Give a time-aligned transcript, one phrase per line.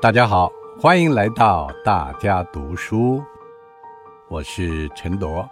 [0.00, 0.48] 大家好，
[0.80, 3.20] 欢迎来到大家读书，
[4.28, 5.44] 我是陈铎。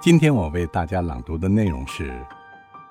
[0.00, 2.14] 今天我为大家朗读的内容是：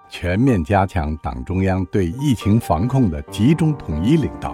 [0.10, 4.54] 全面加强党中央对疫情防控的集中统一领导。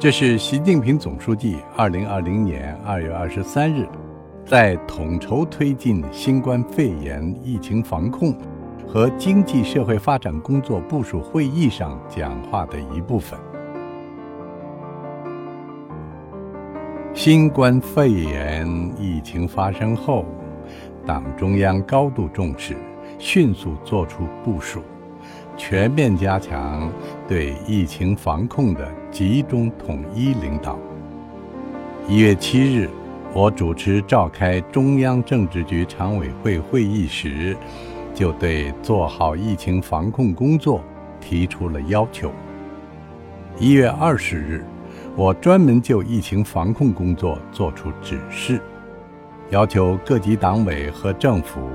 [0.00, 3.88] 这是习近平总书记二零二零年二月二十三日
[4.44, 8.36] 在统筹推进新冠肺炎疫情防控
[8.84, 13.38] 和经济社会发展工作部署会议上讲话的一部分。
[17.16, 18.68] 新冠肺炎
[19.00, 20.26] 疫情发生后，
[21.06, 22.76] 党中央高度重视，
[23.18, 24.82] 迅速作出部署，
[25.56, 26.92] 全面加强
[27.26, 30.78] 对疫情防控的集中统一领导。
[32.06, 32.90] 一月七日，
[33.32, 37.56] 我主持召开中央政治局常委会会议时，
[38.14, 40.82] 就对做好疫情防控工作
[41.18, 42.30] 提出了要求。
[43.58, 44.62] 一月二十日。
[45.18, 48.60] 我专门就疫情防控工作作出指示，
[49.48, 51.70] 要求各级党委和政府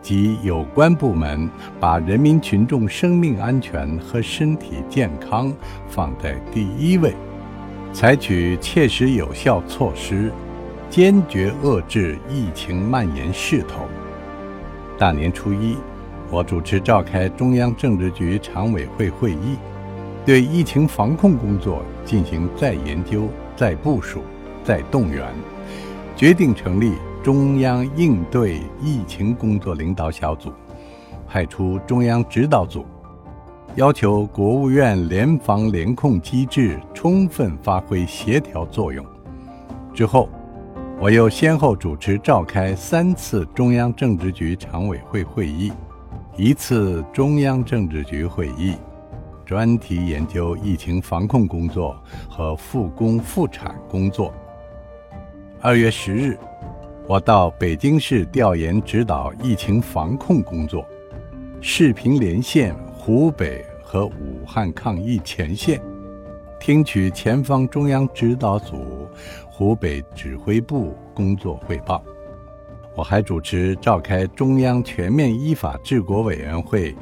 [0.00, 5.52] 及有关部门把人民群众生命安全和身体健康
[5.86, 7.12] 放在第一位，
[7.92, 10.32] 采取切实有效措施，
[10.88, 13.84] 坚决遏制疫情蔓延势头。
[14.96, 15.76] 大年初一，
[16.30, 19.58] 我主持召开中央政治局常委会会议。
[20.26, 24.20] 对疫情防控工作进行再研究、再部署、
[24.62, 25.26] 再动员，
[26.14, 30.52] 决定成立中央应对疫情工作领导小组，
[31.26, 32.84] 派出中央指导组，
[33.74, 39.04] 要求国务院联防联控机制充分发挥协调作用。
[39.94, 40.28] 之后，
[41.00, 45.72] 我又先后主持召开三次中央政治局常委会会议，
[46.36, 48.74] 一次中央政治局会议。
[49.48, 54.30] 专题研究疫情防控工作和复工复产工作。
[55.62, 56.38] 二月十日，
[57.06, 60.86] 我到北京市调研指导疫情防控工作，
[61.62, 65.80] 视频连线湖北和武汉抗疫前线，
[66.60, 69.08] 听取前方中央指导组、
[69.48, 72.04] 湖北指挥部工作汇报。
[72.94, 76.94] 我还主持召开中央全面依法治国委员会。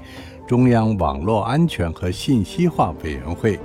[0.46, 3.58] 中央网络安全和信息化委员会、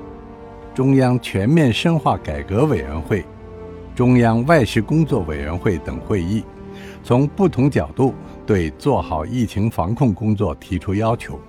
[0.74, 3.24] 中央全面深化改革委员会、
[3.94, 6.44] 中央外事工作委员会等会议，
[7.04, 8.16] 从不同角度
[8.48, 11.40] 对做好疫情防控工作提出要求。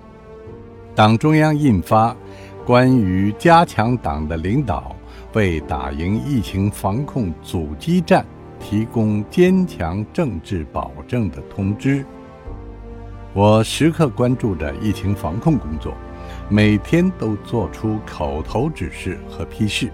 [0.93, 2.11] 党中央印发
[2.63, 4.95] 《关于加强党的领导，
[5.33, 8.23] 为打赢疫情防控阻击战
[8.59, 12.01] 提供坚强政治保证的通知》。
[13.35, 15.91] 我时刻关注着疫情防控工作，
[16.49, 19.89] 每天都做出口头指示和批示。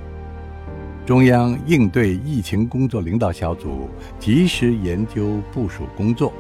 [1.06, 3.88] 中央应对疫情工作领导小组
[4.20, 6.34] 及时研究部署工作，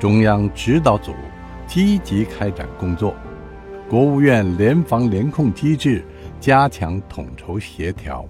[0.00, 1.12] 中央指导组
[1.64, 3.14] 积极开展工作，
[3.88, 6.04] 国务院联防联控机制
[6.40, 8.26] 加强统筹协调，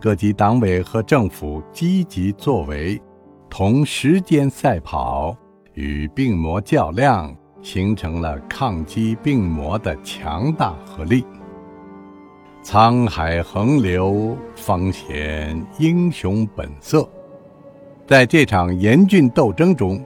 [0.00, 2.98] 各级党委和政府积极作为，
[3.50, 5.36] 同时间赛跑。
[5.74, 11.24] 与病魔较量，形成了抗击病魔的强大合力。
[12.62, 17.08] 沧海横流，方显英雄本色。
[18.06, 20.04] 在这场严峻斗争中，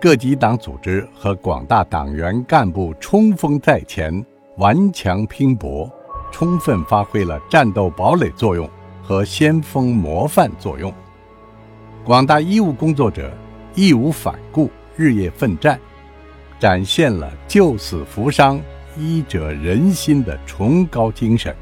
[0.00, 4.24] 各级党组织和广大党员干部冲锋在前，
[4.58, 5.88] 顽强拼搏，
[6.32, 8.68] 充分发挥了战斗堡垒作用
[9.02, 10.92] 和先锋模范作用。
[12.04, 13.32] 广大医务工作者
[13.74, 14.68] 义无反顾。
[14.96, 15.78] 日夜奋战，
[16.58, 18.60] 展现了救死扶伤、
[18.96, 21.54] 医者仁心的崇高精神。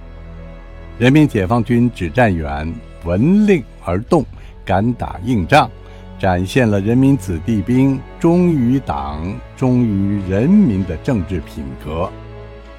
[0.98, 2.70] 人民解放军指战员
[3.04, 4.24] 闻令而动，
[4.64, 5.70] 敢打硬仗，
[6.18, 12.08] 展现了人民子弟兵忠于党、忠于人民的政治品格。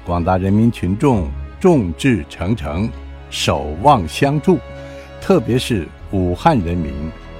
[0.06, 1.28] 广大人民群众
[1.58, 2.88] 众志成城，
[3.28, 4.58] 守望相助，
[5.20, 6.92] 特别是武汉人民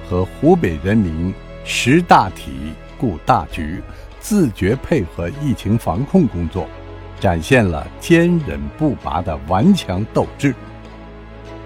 [0.09, 2.51] 和湖北人民识大体。
[2.97, 3.81] 顾大局，
[4.19, 6.67] 自觉配合疫情防控工作，
[7.19, 10.53] 展现了坚韧不拔的顽强斗志。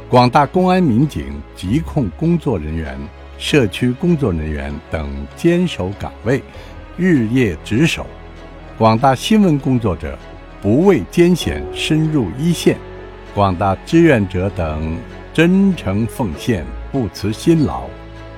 [0.09, 2.99] 广大公安民警、疾控工作人员、
[3.37, 6.41] 社区工作人员等坚守岗位，
[6.97, 8.03] 日夜值守；
[8.77, 10.17] 广大新闻工作者
[10.61, 12.75] 不畏艰险深入一线；
[13.35, 14.97] 广大志愿者等
[15.31, 17.83] 真诚奉献、不辞辛劳，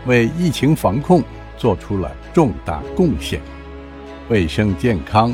[0.06, 1.24] 为疫情防控。
[1.62, 3.40] 做出了重大贡献，
[4.30, 5.32] 卫生健康、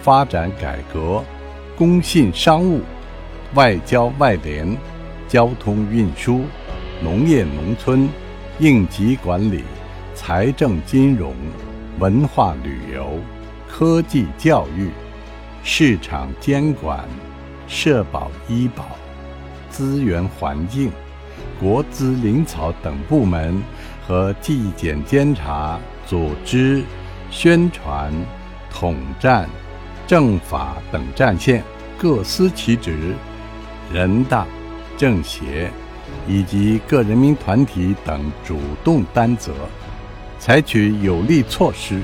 [0.00, 1.20] 发展改革、
[1.76, 2.82] 工信商务、
[3.54, 4.78] 外交外联、
[5.26, 6.44] 交通运输、
[7.02, 8.08] 农业农村、
[8.60, 9.64] 应急管理、
[10.14, 11.34] 财政金融、
[11.98, 13.18] 文化旅游、
[13.68, 14.92] 科技教育、
[15.64, 17.04] 市场监管、
[17.66, 18.84] 社保医保、
[19.68, 20.92] 资源环境、
[21.58, 23.60] 国资林草等部门
[24.06, 26.82] 和纪检监察组织、
[27.30, 28.12] 宣传、
[28.70, 29.48] 统战、
[30.06, 31.62] 政法等战线
[31.98, 33.14] 各司其职，
[33.92, 34.46] 人大。
[34.98, 35.70] 政协
[36.26, 39.52] 以及各人民团体等主动担责，
[40.38, 42.00] 采取有力措施，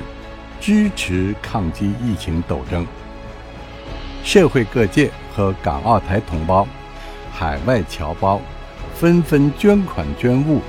[0.61, 2.85] 支持抗击疫情斗争。
[4.23, 6.67] 社会各界和港澳台同胞、
[7.31, 8.39] 海外侨胞
[8.93, 10.61] 纷纷捐款捐物，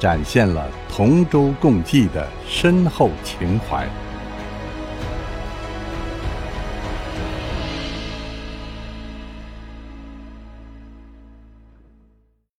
[0.00, 3.86] 展现了同舟共济的深厚情怀。